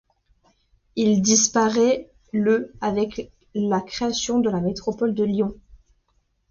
[0.95, 5.53] Il disparaît le avec la création de la métropole de Lyon.